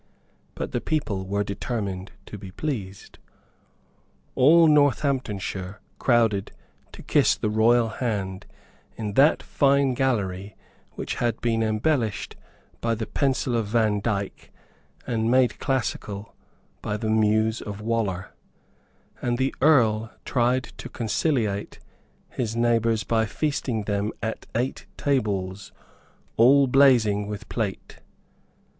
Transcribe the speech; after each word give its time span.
But 0.55 0.71
the 0.71 0.81
people 0.81 1.27
were 1.27 1.43
determined 1.43 2.11
to 2.25 2.35
be 2.39 2.49
pleased. 2.49 3.19
All 4.33 4.67
Northamptonshire 4.67 5.79
crowded 5.99 6.51
to 6.93 7.03
kiss 7.03 7.35
the 7.35 7.51
royal 7.51 7.89
hand 7.89 8.47
in 8.95 9.13
that 9.13 9.43
fine 9.43 9.93
gallery 9.93 10.55
which 10.93 11.17
had 11.21 11.39
been 11.39 11.61
embellished 11.61 12.35
by 12.81 12.95
the 12.95 13.05
pencil 13.05 13.55
of 13.55 13.67
Vandyke 13.67 14.51
and 15.05 15.29
made 15.29 15.59
classical 15.59 16.33
by 16.81 16.97
the 16.97 17.07
muse 17.11 17.61
of 17.61 17.79
Waller; 17.79 18.33
and 19.21 19.37
the 19.37 19.53
Earl 19.61 20.11
tried 20.25 20.63
to 20.79 20.89
conciliate 20.89 21.77
his 22.27 22.55
neighbours 22.55 23.03
by 23.03 23.27
feasting 23.27 23.83
them 23.83 24.13
at 24.23 24.47
eight 24.55 24.87
tables, 24.97 25.71
all 26.37 26.65
blazing 26.65 27.27
with 27.27 27.47
plate. 27.49 27.97